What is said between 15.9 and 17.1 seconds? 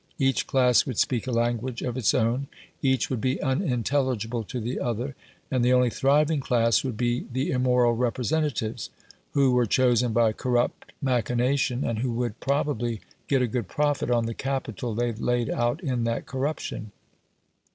that corruption.